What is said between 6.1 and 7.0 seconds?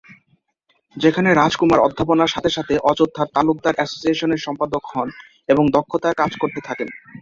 কাজ করতে থাকেন।